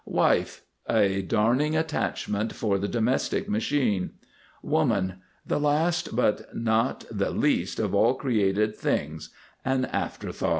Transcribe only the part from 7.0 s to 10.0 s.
the least of all created things, an